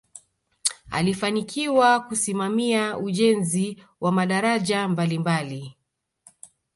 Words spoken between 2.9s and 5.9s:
ujenzi wa madaraja mbalimbali